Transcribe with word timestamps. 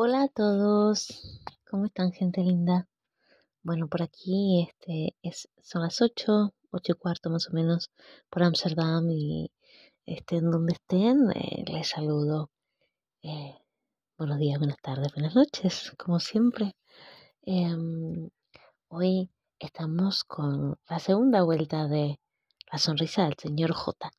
Hola 0.00 0.22
a 0.22 0.28
todos, 0.28 1.42
¿cómo 1.68 1.86
están 1.86 2.12
gente 2.12 2.40
linda? 2.40 2.86
Bueno, 3.64 3.88
por 3.88 4.00
aquí 4.00 4.62
este, 4.62 5.16
es, 5.22 5.48
son 5.60 5.82
las 5.82 6.00
8, 6.00 6.54
8 6.70 6.92
y 6.92 6.94
cuarto 6.94 7.30
más 7.30 7.48
o 7.48 7.52
menos 7.52 7.90
por 8.30 8.44
Amsterdam 8.44 9.10
y 9.10 9.50
estén 10.06 10.52
donde 10.52 10.74
estén, 10.74 11.32
eh, 11.34 11.64
les 11.66 11.88
saludo. 11.88 12.48
Eh, 13.22 13.58
buenos 14.16 14.38
días, 14.38 14.60
buenas 14.60 14.78
tardes, 14.80 15.12
buenas 15.14 15.34
noches, 15.34 15.92
como 15.98 16.20
siempre. 16.20 16.76
Em, 17.42 18.30
hoy 18.86 19.28
estamos 19.58 20.22
con 20.22 20.78
la 20.88 21.00
segunda 21.00 21.42
vuelta 21.42 21.88
de 21.88 22.20
la 22.70 22.78
sonrisa 22.78 23.24
del 23.24 23.34
señor 23.36 23.72
J. 23.72 24.12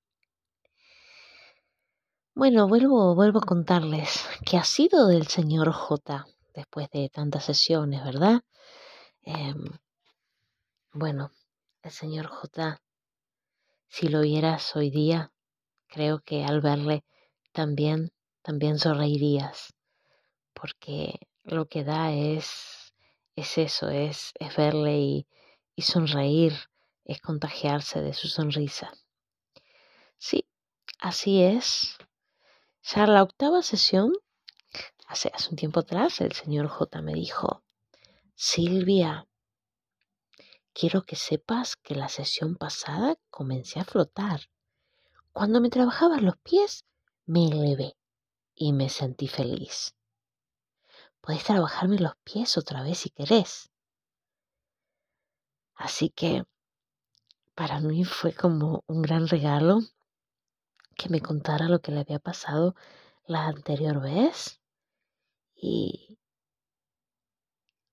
Bueno, 2.36 2.68
vuelvo, 2.68 3.16
vuelvo 3.16 3.40
a 3.40 3.46
contarles 3.46 4.26
qué 4.46 4.58
ha 4.58 4.64
sido 4.64 5.08
del 5.08 5.28
señor 5.28 5.72
J 5.72 6.26
después 6.56 6.90
de 6.92 7.10
tantas 7.10 7.44
sesiones, 7.44 8.04
¿verdad? 8.04 8.42
Em, 9.24 9.66
bueno, 10.94 11.32
el 11.82 11.92
señor 11.92 12.28
J, 12.28 12.80
si 13.88 14.08
lo 14.08 14.22
vieras 14.22 14.76
hoy 14.76 14.90
día, 14.90 15.32
creo 15.88 16.20
que 16.20 16.46
al 16.46 16.62
verle 16.62 17.04
también, 17.52 18.12
también 18.42 18.80
sonreirías, 18.80 19.74
porque 20.54 21.20
lo 21.44 21.68
que 21.68 21.84
da 21.84 22.14
es, 22.14 22.94
es 23.36 23.58
eso, 23.58 23.90
es, 23.90 24.32
es 24.40 24.56
verle 24.56 24.98
y, 25.00 25.28
y 25.76 25.82
sonreír, 25.82 26.54
es 27.06 27.22
contagiarse 27.22 28.02
de 28.02 28.14
su 28.14 28.28
sonrisa. 28.28 28.94
Sí, 30.18 30.48
así 31.00 31.42
es, 31.44 31.98
ya 32.84 33.06
la 33.08 33.24
octava 33.24 33.62
sesión, 33.62 34.14
hace, 35.08 35.32
un 35.50 35.56
tiempo 35.56 35.82
atrás, 35.82 36.22
el 36.22 36.34
señor 36.34 36.68
J 36.68 37.02
me 37.02 37.14
dijo, 37.14 37.64
Silvia, 38.36 39.28
quiero 40.74 41.04
que 41.04 41.16
sepas 41.16 41.76
que 41.76 41.96
la 41.96 42.10
sesión 42.10 42.56
pasada 42.56 43.18
comencé 43.30 43.80
a 43.80 43.86
flotar. 43.86 44.50
Cuando 45.34 45.62
me 45.62 45.70
trabajaban 45.70 46.26
los 46.26 46.38
pies, 46.38 46.86
me 47.26 47.46
elevé 47.46 47.98
y 48.56 48.74
me 48.74 48.90
sentí 48.90 49.28
feliz. 49.28 49.96
Podés 51.22 51.44
trabajarme 51.44 52.00
los 52.00 52.16
pies 52.24 52.58
otra 52.58 52.82
vez 52.82 53.00
si 53.00 53.10
querés. 53.10 53.70
Así 55.76 56.10
que 56.10 56.44
para 57.56 57.80
mí 57.80 58.04
fue 58.06 58.34
como 58.34 58.84
un 58.88 59.02
gran 59.02 59.28
regalo 59.28 59.82
que 61.00 61.08
me 61.08 61.22
contara 61.22 61.70
lo 61.70 61.80
que 61.80 61.94
le 61.94 62.02
había 62.02 62.20
pasado 62.20 62.76
la 63.26 63.48
anterior 63.48 64.02
vez. 64.02 64.60
Y 65.56 66.20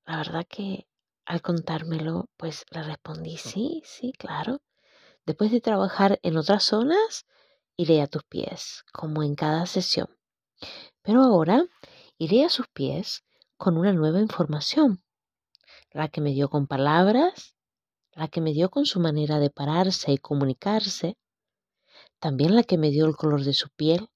la 0.05 0.17
verdad 0.17 0.45
que 0.49 0.89
al 1.25 1.41
contármelo, 1.41 2.29
pues 2.37 2.67
le 2.71 2.83
respondí, 2.83 3.37
sí, 3.37 3.83
sí, 3.85 4.13
claro. 4.19 4.61
Después 5.25 5.53
de 5.53 5.61
trabajar 5.61 6.19
en 6.23 6.37
otras 6.37 6.65
zonas, 6.65 7.27
iré 7.77 8.03
a 8.03 8.09
tus 8.09 8.25
pies, 8.25 8.85
como 8.93 9.23
en 9.23 9.37
cada 9.37 9.67
sesión. 9.67 10.09
Pero 11.03 11.23
ahora 11.23 11.65
iré 12.19 12.45
a 12.45 12.49
sus 12.49 12.67
pies 12.67 13.25
con 13.57 13.79
una 13.79 13.93
nueva 13.93 14.21
información, 14.21 15.05
la 15.93 16.09
que 16.09 16.21
me 16.21 16.33
dio 16.33 16.51
con 16.51 16.67
palabras, 16.67 17.55
la 18.13 18.27
que 18.27 18.41
me 18.41 18.53
dio 18.53 18.69
con 18.69 18.85
su 18.85 18.99
manera 18.99 19.39
de 19.39 19.51
pararse 19.51 20.11
y 20.11 20.19
comunicarse, 20.19 21.17
también 22.27 22.57
la 22.57 22.65
que 22.65 22.77
me 22.77 22.91
dio 22.91 23.07
el 23.07 23.15
color 23.15 23.45
de 23.45 23.53
su 23.53 23.69
piel, 23.69 24.11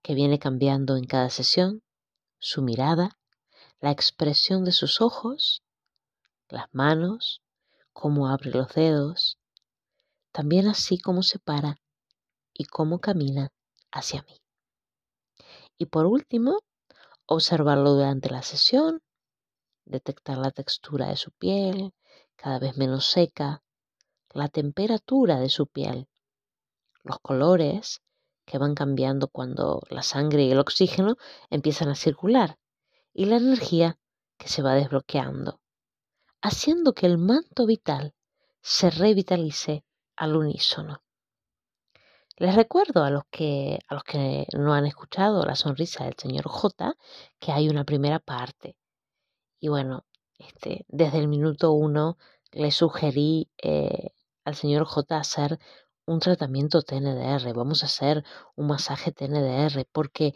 que 0.00 0.14
viene 0.14 0.38
cambiando 0.38 0.96
en 0.96 1.06
cada 1.06 1.28
sesión, 1.28 1.82
su 2.38 2.62
mirada, 2.62 3.18
la 3.80 3.90
expresión 3.90 4.62
de 4.62 4.70
sus 4.70 5.00
ojos, 5.00 5.64
las 6.48 6.66
manos, 6.70 7.42
cómo 7.92 8.28
abre 8.28 8.52
los 8.52 8.72
dedos, 8.74 9.38
también 10.30 10.68
así 10.68 11.00
como 11.00 11.24
se 11.24 11.40
para 11.40 11.78
y 12.54 12.66
cómo 12.66 13.00
camina 13.00 13.48
hacia 13.90 14.22
mí. 14.22 14.40
Y 15.78 15.86
por 15.86 16.06
último, 16.06 16.60
observarlo 17.26 17.94
durante 17.94 18.30
la 18.30 18.42
sesión, 18.42 19.02
detectar 19.84 20.38
la 20.38 20.52
textura 20.52 21.08
de 21.08 21.16
su 21.16 21.32
piel, 21.32 21.92
cada 22.36 22.60
vez 22.60 22.76
menos 22.76 23.06
seca, 23.06 23.64
la 24.30 24.46
temperatura 24.46 25.40
de 25.40 25.48
su 25.48 25.66
piel, 25.66 26.06
los 27.04 27.18
colores 27.20 28.02
que 28.44 28.58
van 28.58 28.74
cambiando 28.74 29.28
cuando 29.28 29.80
la 29.88 30.02
sangre 30.02 30.44
y 30.44 30.50
el 30.50 30.58
oxígeno 30.58 31.16
empiezan 31.50 31.88
a 31.88 31.94
circular 31.94 32.58
y 33.12 33.26
la 33.26 33.36
energía 33.36 33.98
que 34.38 34.48
se 34.48 34.62
va 34.62 34.74
desbloqueando, 34.74 35.60
haciendo 36.40 36.92
que 36.92 37.06
el 37.06 37.18
manto 37.18 37.66
vital 37.66 38.14
se 38.60 38.90
revitalice 38.90 39.84
al 40.16 40.36
unísono. 40.36 41.02
Les 42.36 42.54
recuerdo 42.56 43.04
a 43.04 43.10
los 43.10 43.24
que 43.30 43.78
a 43.86 43.94
los 43.94 44.04
que 44.04 44.46
no 44.56 44.74
han 44.74 44.86
escuchado 44.86 45.44
la 45.44 45.54
sonrisa 45.54 46.04
del 46.04 46.14
señor 46.16 46.48
J 46.48 46.96
que 47.38 47.52
hay 47.52 47.68
una 47.68 47.84
primera 47.84 48.18
parte. 48.18 48.76
Y 49.60 49.68
bueno, 49.68 50.04
este, 50.38 50.84
desde 50.88 51.18
el 51.18 51.28
minuto 51.28 51.72
uno 51.72 52.16
le 52.50 52.70
sugerí 52.70 53.50
eh, 53.62 54.10
al 54.44 54.54
señor 54.54 54.86
J 54.86 55.16
hacer 55.16 55.58
un 56.06 56.18
tratamiento 56.20 56.82
TNDR, 56.82 57.52
vamos 57.54 57.82
a 57.82 57.86
hacer 57.86 58.24
un 58.56 58.66
masaje 58.66 59.12
TNDR, 59.12 59.86
porque 59.92 60.34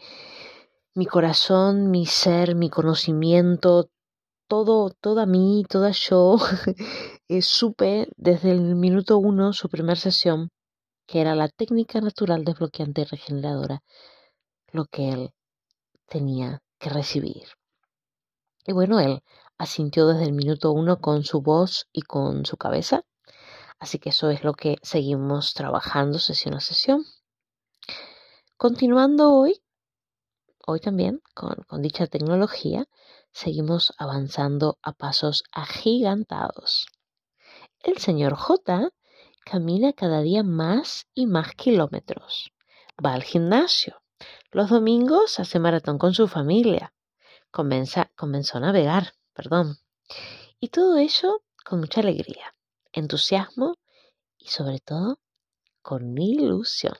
mi 0.95 1.05
corazón, 1.05 1.91
mi 1.91 2.05
ser, 2.05 2.55
mi 2.55 2.69
conocimiento, 2.69 3.89
todo, 4.47 4.89
toda 4.89 5.25
mí, 5.25 5.65
toda 5.69 5.91
yo, 5.91 6.37
supe 7.41 8.07
desde 8.15 8.51
el 8.51 8.75
minuto 8.75 9.17
uno, 9.17 9.53
su 9.53 9.69
primera 9.69 9.99
sesión, 9.99 10.49
que 11.05 11.21
era 11.21 11.35
la 11.35 11.49
técnica 11.49 12.01
natural 12.01 12.45
desbloqueante 12.45 13.01
y 13.01 13.05
regeneradora, 13.05 13.83
lo 14.71 14.85
que 14.85 15.09
él 15.09 15.31
tenía 16.07 16.61
que 16.79 16.89
recibir. 16.89 17.43
Y 18.65 18.73
bueno, 18.73 18.99
él 18.99 19.21
asintió 19.57 20.07
desde 20.07 20.25
el 20.25 20.33
minuto 20.33 20.71
uno 20.71 20.99
con 20.99 21.23
su 21.23 21.41
voz 21.41 21.87
y 21.93 22.01
con 22.01 22.45
su 22.45 22.57
cabeza 22.57 23.03
Así 23.79 23.99
que 23.99 24.09
eso 24.09 24.29
es 24.31 24.43
lo 24.43 24.53
que 24.53 24.77
seguimos 24.81 25.53
trabajando 25.53 26.17
sesión 26.17 26.55
a 26.55 26.59
sesión. 26.59 27.05
Continuando 28.57 29.33
hoy, 29.35 29.61
hoy 30.65 30.79
también 30.79 31.21
con, 31.35 31.63
dicha 31.81 32.07
tecnología, 32.07 32.87
seguimos 33.31 33.93
avanzando 33.99 34.79
a 34.81 34.93
pasos 34.93 35.43
agigantados. 35.51 36.87
El 37.79 37.99
señor 37.99 38.35
J 38.35 38.89
camina 39.45 39.93
cada 39.93 40.21
día 40.21 40.41
más 40.41 41.05
y 41.13 41.27
más 41.27 41.53
kilómetros. 41.53 42.51
Va 43.03 43.13
al 43.13 43.23
gimnasio. 43.23 44.01
Los 44.51 44.71
domingos 44.71 45.39
hace 45.39 45.59
maratón 45.59 45.99
con 45.99 46.15
su 46.15 46.27
familia. 46.27 46.93
comenzó 47.51 48.57
a 48.57 48.59
navegar, 48.59 49.13
perdón. 49.33 49.77
Y 50.59 50.69
todo 50.69 50.97
ello 50.97 51.43
con 51.63 51.79
mucha 51.79 52.01
alegría 52.01 52.56
entusiasmo 52.97 53.75
y 54.37 54.47
sobre 54.47 54.79
todo 54.79 55.19
con 55.81 56.17
ilusión. 56.17 56.97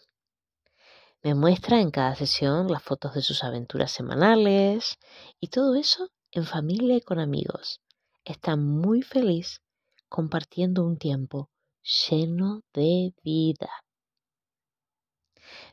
Me 1.23 1.33
muestra 1.33 1.81
en 1.81 1.91
cada 1.91 2.15
sesión 2.15 2.71
las 2.71 2.83
fotos 2.83 3.13
de 3.15 3.21
sus 3.21 3.43
aventuras 3.43 3.91
semanales 3.91 4.97
y 5.39 5.47
todo 5.47 5.75
eso 5.75 6.09
en 6.31 6.45
familia 6.45 6.95
y 6.95 7.01
con 7.01 7.19
amigos. 7.19 7.81
Está 8.23 8.55
muy 8.55 9.01
feliz 9.01 9.61
compartiendo 10.09 10.85
un 10.85 10.97
tiempo 10.97 11.49
lleno 12.09 12.61
de 12.73 13.13
vida. 13.23 13.69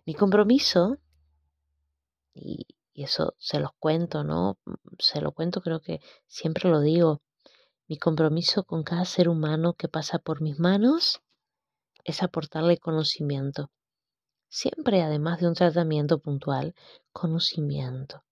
Mi 0.07 0.15
compromiso, 0.15 0.99
y, 2.35 2.67
eso 2.95 3.35
se 3.39 3.59
los 3.59 3.73
cuento, 3.79 4.23
¿no? 4.23 4.59
Se 4.99 5.21
lo 5.21 5.33
cuento, 5.33 5.61
creo 5.61 5.81
que 5.81 6.01
siempre 6.27 6.71
lo 6.71 6.81
digo, 6.81 7.21
mi 7.87 7.99
compromiso 7.99 8.65
con 8.65 8.83
cada 8.83 9.05
ser 9.05 9.29
humano 9.29 9.75
que 9.75 9.89
pasa 9.89 10.19
por 10.19 10.41
mis 10.41 10.59
manos 10.59 11.21
es 12.03 12.23
aportarle 12.23 12.79
conocimiento. 12.79 13.71
Siempre, 14.49 15.03
además 15.03 15.41
de 15.41 15.49
un 15.49 15.55
tratamiento 15.55 16.19
puntual, 16.19 16.75
conocimiento. 17.13 18.23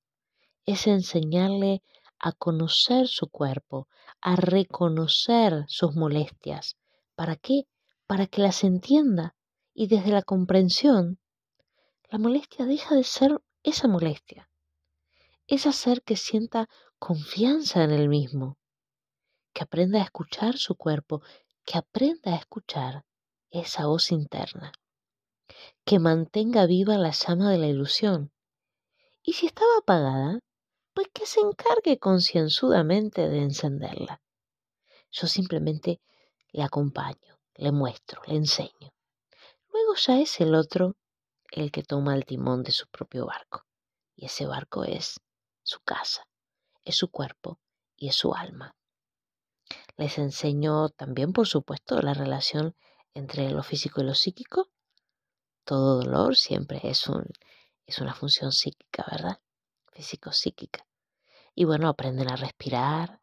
Es 0.64 0.86
enseñarle 0.86 1.82
a 2.18 2.32
conocer 2.32 3.08
su 3.08 3.28
cuerpo, 3.28 3.88
a 4.22 4.36
reconocer 4.36 5.64
sus 5.66 5.94
molestias. 5.96 6.76
¿Para 7.14 7.36
qué? 7.36 7.66
Para 8.06 8.26
que 8.26 8.40
las 8.40 8.64
entienda 8.64 9.34
y 9.74 9.86
desde 9.86 10.12
la 10.12 10.22
comprensión, 10.22 11.18
la 12.08 12.18
molestia 12.18 12.64
deja 12.64 12.94
de 12.94 13.04
ser 13.04 13.38
esa 13.62 13.86
molestia. 13.86 14.48
Es 15.46 15.66
hacer 15.66 16.02
que 16.02 16.16
sienta 16.16 16.68
confianza 16.98 17.84
en 17.84 17.90
el 17.90 18.08
mismo 18.08 18.56
que 19.52 19.64
aprenda 19.64 20.00
a 20.00 20.04
escuchar 20.04 20.56
su 20.56 20.76
cuerpo, 20.76 21.22
que 21.64 21.78
aprenda 21.78 22.32
a 22.32 22.36
escuchar 22.36 23.04
esa 23.50 23.86
voz 23.86 24.10
interna, 24.12 24.72
que 25.84 25.98
mantenga 25.98 26.66
viva 26.66 26.96
la 26.98 27.10
llama 27.10 27.50
de 27.50 27.58
la 27.58 27.66
ilusión. 27.66 28.32
Y 29.22 29.34
si 29.34 29.46
estaba 29.46 29.78
apagada, 29.78 30.40
pues 30.94 31.08
que 31.12 31.26
se 31.26 31.40
encargue 31.40 31.98
concienzudamente 31.98 33.28
de 33.28 33.38
encenderla. 33.38 34.20
Yo 35.10 35.26
simplemente 35.26 36.00
le 36.52 36.62
acompaño, 36.62 37.38
le 37.54 37.72
muestro, 37.72 38.22
le 38.26 38.36
enseño. 38.36 38.92
Luego 39.72 39.94
ya 39.94 40.20
es 40.20 40.40
el 40.40 40.54
otro 40.54 40.96
el 41.50 41.70
que 41.70 41.82
toma 41.82 42.14
el 42.14 42.24
timón 42.24 42.62
de 42.62 42.72
su 42.72 42.86
propio 42.88 43.26
barco. 43.26 43.66
Y 44.16 44.26
ese 44.26 44.46
barco 44.46 44.84
es 44.84 45.20
su 45.62 45.80
casa, 45.80 46.26
es 46.84 46.96
su 46.96 47.10
cuerpo 47.10 47.60
y 47.96 48.08
es 48.08 48.16
su 48.16 48.34
alma. 48.34 48.74
Les 50.02 50.18
enseño 50.18 50.88
también, 50.88 51.32
por 51.32 51.46
supuesto, 51.46 52.02
la 52.02 52.12
relación 52.12 52.74
entre 53.14 53.48
lo 53.50 53.62
físico 53.62 54.00
y 54.00 54.04
lo 54.04 54.16
psíquico. 54.16 54.68
Todo 55.64 56.02
dolor 56.02 56.34
siempre 56.34 56.80
es, 56.82 57.06
un, 57.06 57.24
es 57.86 58.00
una 58.00 58.12
función 58.12 58.50
psíquica, 58.50 59.06
¿verdad? 59.08 59.38
Físico-psíquica. 59.92 60.88
Y 61.54 61.66
bueno, 61.66 61.88
aprenden 61.88 62.28
a 62.32 62.34
respirar, 62.34 63.20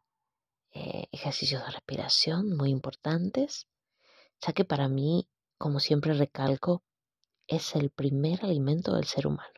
eh, 0.70 1.04
ejercicios 1.12 1.62
de 1.62 1.70
respiración 1.70 2.56
muy 2.56 2.70
importantes, 2.70 3.66
ya 4.40 4.54
que 4.54 4.64
para 4.64 4.88
mí, 4.88 5.28
como 5.58 5.80
siempre 5.80 6.14
recalco, 6.14 6.82
es 7.46 7.76
el 7.76 7.90
primer 7.90 8.42
alimento 8.42 8.94
del 8.94 9.04
ser 9.04 9.26
humano. 9.26 9.52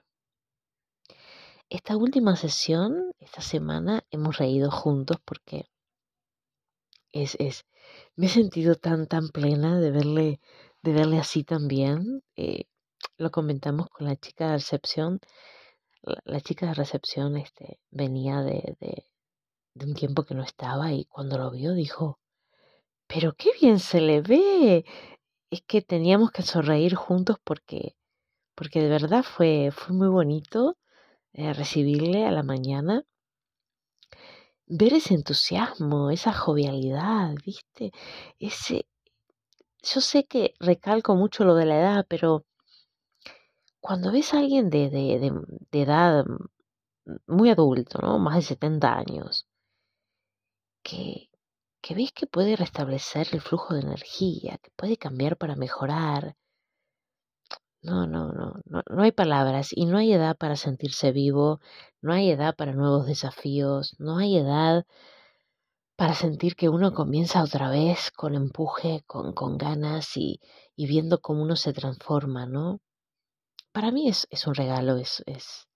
Esta 1.69 1.97
última 1.97 2.35
sesión, 2.35 3.15
esta 3.21 3.43
semana, 3.43 4.05
hemos 4.11 4.39
reído 4.39 4.73
juntos 4.73 5.19
porque 5.25 5.69
es, 7.12 7.37
es, 7.38 7.67
me 8.17 8.26
he 8.26 8.29
sentido 8.29 8.75
tan, 8.75 9.06
tan 9.06 9.29
plena 9.29 9.79
de 9.79 9.91
verle, 9.91 10.41
de 10.82 10.93
verle 10.93 11.19
así 11.19 11.44
también. 11.44 12.23
Eh, 12.37 12.64
lo 13.19 13.31
comentamos 13.31 13.88
con 13.88 14.06
la 14.06 14.17
chica 14.17 14.47
de 14.49 14.55
recepción. 14.55 15.20
La, 16.25 16.41
chica 16.41 16.67
de 16.67 16.75
recepción 16.75 17.37
este, 17.37 17.79
venía 17.91 18.41
de, 18.41 18.76
de, 18.81 19.06
un 19.87 19.94
tiempo 19.94 20.25
que 20.25 20.35
no 20.35 20.43
estaba 20.43 20.93
y 20.93 21.05
cuando 21.05 21.38
lo 21.38 21.50
vio 21.50 21.75
dijo, 21.75 22.19
pero 23.06 23.35
qué 23.35 23.50
bien 23.61 23.79
se 23.79 24.00
le 24.00 24.20
ve. 24.20 24.85
Es 25.50 25.62
que 25.62 25.82
teníamos 25.82 26.32
que 26.32 26.43
sonreír 26.43 26.94
juntos 26.94 27.37
porque, 27.44 27.97
porque 28.55 28.81
de 28.81 28.88
verdad 28.88 29.23
fue, 29.23 29.70
fue 29.73 29.94
muy 29.94 30.08
bonito 30.08 30.76
eh, 31.35 31.53
recibirle 31.53 32.26
a 32.26 32.31
la 32.32 32.43
mañana, 32.43 33.05
ver 34.75 34.95
ese 34.95 35.15
entusiasmo, 35.15 36.11
esa 36.11 36.33
jovialidad, 36.33 37.35
¿viste? 37.45 37.93
Ese, 38.39 38.87
yo 39.83 40.01
sé 40.01 40.25
que 40.25 40.55
recalco 40.61 41.15
mucho 41.15 41.45
lo 41.45 41.55
de 41.55 41.67
la 41.67 41.79
edad, 41.79 42.07
pero 42.09 42.47
cuando 43.81 44.13
ves 44.13 44.33
a 44.33 44.39
alguien 44.39 44.71
de, 44.71 44.89
de, 44.89 45.33
de, 45.71 45.83
edad 45.83 46.25
muy 47.27 47.51
adulto, 47.51 47.99
¿no? 48.01 48.19
Más 48.19 48.37
de 48.37 48.43
70 48.43 48.95
años, 48.97 49.47
que, 50.83 51.29
que 51.83 51.95
ves 51.95 52.13
que 52.13 52.27
puede 52.27 52.57
restablecer 52.57 53.29
el 53.33 53.43
flujo 53.43 53.75
de 53.75 53.81
energía, 53.81 54.59
que 54.63 54.71
puede 54.77 54.97
cambiar 54.97 55.37
para 55.37 55.55
mejorar. 55.55 56.37
No, 57.82 58.06
no, 58.06 58.32
no, 58.32 58.55
no, 58.64 58.82
no 58.88 59.02
hay 59.02 59.12
palabras 59.12 59.70
y 59.73 59.87
no 59.87 59.99
hay 59.99 60.12
edad 60.12 60.37
para 60.37 60.56
sentirse 60.56 61.11
vivo, 61.12 61.61
no 62.00 62.12
hay 62.12 62.31
edad 62.31 62.55
para 62.55 62.73
nuevos 62.73 63.06
desafíos, 63.06 63.96
no 63.99 64.19
hay 64.19 64.37
edad 64.37 64.84
para 65.96 66.14
sentir 66.14 66.56
que 66.56 66.69
uno 66.69 66.93
comienza 66.94 67.43
otra 67.43 67.70
vez 67.70 68.11
con 68.11 68.34
empuje, 68.34 69.02
con, 69.06 69.32
con 69.32 69.58
ganas 69.58 70.17
y, 70.17 70.40
y 70.76 70.87
viendo 70.87 71.20
cómo 71.20 71.43
uno 71.43 71.56
se 71.56 71.73
transforma, 71.73 72.46
¿no? 72.46 72.81
Para 73.73 73.90
mí 73.90 74.08
es, 74.08 74.26
es 74.31 74.46
un 74.46 74.55
regalo, 74.55 74.96
es, 74.96 75.23
es, 75.26 75.69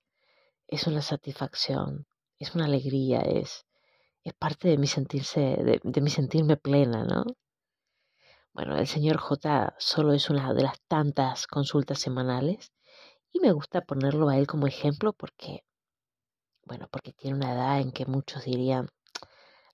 es 0.68 0.86
una 0.86 1.02
satisfacción, 1.02 2.06
es 2.38 2.54
una 2.54 2.66
alegría, 2.66 3.20
es, 3.20 3.66
es 4.24 4.34
parte 4.34 4.68
de 4.68 4.78
mi 4.78 4.86
sentirse, 4.86 5.80
de, 5.82 6.00
mi 6.00 6.10
sentirme 6.10 6.56
plena, 6.56 7.04
¿no? 7.04 7.24
Bueno, 8.56 8.78
el 8.78 8.86
señor 8.86 9.18
J 9.18 9.74
solo 9.78 10.14
es 10.14 10.30
una 10.30 10.54
de 10.54 10.62
las 10.62 10.80
tantas 10.88 11.46
consultas 11.46 11.98
semanales 11.98 12.72
y 13.30 13.38
me 13.40 13.52
gusta 13.52 13.82
ponerlo 13.82 14.30
a 14.30 14.38
él 14.38 14.46
como 14.46 14.66
ejemplo 14.66 15.12
porque, 15.12 15.62
bueno, 16.64 16.88
porque 16.90 17.12
tiene 17.12 17.36
una 17.36 17.52
edad 17.52 17.80
en 17.80 17.92
que 17.92 18.06
muchos 18.06 18.46
dirían, 18.46 18.88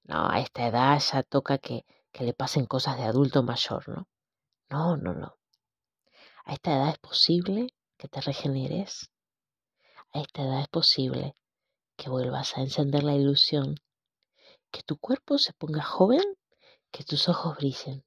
no, 0.03 0.29
a 0.29 0.41
esta 0.41 0.67
edad 0.67 0.99
ya 0.99 1.23
toca 1.23 1.59
que, 1.59 1.87
que 2.11 2.25
le 2.25 2.35
pasen 2.35 2.67
cosas 2.67 2.97
de 2.97 3.05
adulto 3.05 3.45
mayor, 3.45 3.89
¿no? 3.89 4.09
No, 4.69 4.97
no, 4.97 5.15
no. 5.15 5.37
A 6.45 6.55
esta 6.55 6.75
edad 6.75 6.89
es 6.89 6.99
posible 6.99 7.69
que 7.97 8.09
te 8.09 8.21
regeneres. 8.21 9.13
A 10.13 10.19
esta 10.23 10.43
edad 10.43 10.61
es 10.61 10.69
posible 10.69 11.37
que 11.97 12.11
vuelvas 12.11 12.59
a 12.59 12.63
encender 12.63 13.05
la 13.05 13.15
ilusión 13.15 13.77
que 14.73 14.83
tu 14.83 14.97
cuerpo 14.99 15.39
se 15.39 15.53
ponga 15.53 15.85
joven, 15.85 16.25
que 16.91 17.05
tus 17.05 17.29
ojos 17.29 17.57
brillen, 17.59 18.05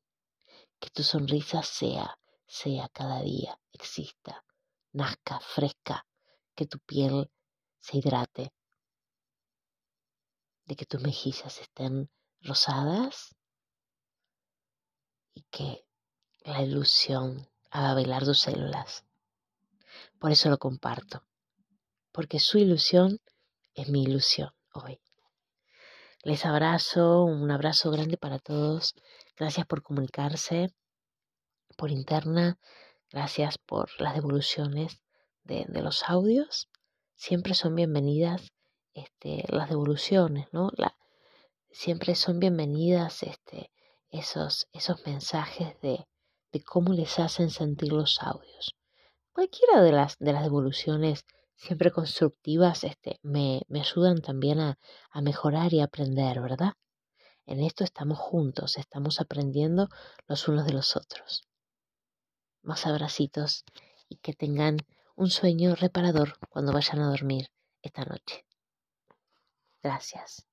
que 0.80 0.90
tu 0.90 1.04
sonrisa 1.04 1.64
sea, 1.64 2.20
sea 2.48 2.90
cada 2.90 3.22
día, 3.22 3.60
exista, 3.72 4.44
nazca 4.92 5.40
fresca, 5.40 6.06
que 6.56 6.66
tu 6.66 6.80
piel 6.80 7.32
se 7.80 7.98
hidrate, 7.98 8.54
de 10.66 10.76
que 10.76 10.86
tus 10.86 11.02
mejillas 11.02 11.60
estén 11.60 12.10
rosadas 12.42 13.36
y 15.34 15.44
que 15.44 15.86
la 16.40 16.62
ilusión 16.62 17.50
haga 17.70 17.94
bailar 17.94 18.24
tus 18.24 18.40
células. 18.40 19.06
Por 20.20 20.32
eso 20.32 20.50
lo 20.50 20.58
comparto, 20.58 21.26
porque 22.12 22.40
su 22.40 22.58
ilusión 22.58 23.20
es 23.74 23.90
mi 23.90 24.04
ilusión 24.04 24.54
hoy. 24.74 25.00
Les 26.24 26.46
abrazo, 26.46 27.24
un 27.24 27.52
abrazo 27.52 27.92
grande 27.92 28.18
para 28.18 28.40
todos. 28.40 28.96
Gracias 29.38 29.66
por 29.66 29.82
comunicarse 29.82 30.70
por 31.76 31.92
interna. 31.92 32.58
Gracias 33.12 33.58
por 33.58 33.90
las 34.00 34.16
devoluciones 34.16 35.02
de, 35.44 35.66
los 35.82 36.04
audios. 36.04 36.70
Siempre 37.16 37.54
son 37.54 37.76
bienvenidas 37.76 38.54
este, 38.94 39.44
las 39.50 39.70
devoluciones, 39.70 40.48
¿no? 40.52 40.72
Siempre 41.70 42.16
son 42.16 42.40
bienvenidas 42.40 43.24
este, 43.24 43.72
esos, 44.10 44.68
esos 44.72 45.06
mensajes 45.06 45.80
de, 45.82 46.08
de 46.52 46.64
cómo 46.64 46.94
les 46.94 47.20
hacen 47.20 47.50
sentir 47.50 47.92
los 47.92 48.22
audios. 48.22 48.76
Cualquiera 49.34 49.82
de 49.82 49.92
las, 49.92 50.18
de 50.18 50.32
las 50.32 50.44
devoluciones 50.44 51.26
siempre 51.56 51.92
constructivas, 51.92 52.86
este, 52.86 53.20
me, 53.22 53.62
me 53.68 53.82
ayudan 53.82 54.22
también 54.22 54.60
a, 54.62 54.80
a 55.12 55.22
mejorar 55.22 55.74
y 55.74 55.82
aprender, 55.82 56.40
¿verdad? 56.42 56.74
En 57.48 57.60
esto 57.62 57.84
estamos 57.84 58.18
juntos, 58.18 58.78
estamos 58.78 59.22
aprendiendo 59.22 59.88
los 60.28 60.48
unos 60.48 60.66
de 60.66 60.74
los 60.74 60.96
otros. 60.96 61.48
Más 62.64 62.88
abracitos 62.88 63.66
y 64.10 64.18
que 64.18 64.34
tengan 64.34 64.78
un 65.16 65.30
sueño 65.30 65.76
reparador 65.76 66.38
cuando 66.50 66.74
vayan 66.74 67.02
a 67.02 67.10
dormir 67.10 67.52
esta 67.82 68.04
noche. 68.04 68.46
Gracias. 69.84 70.48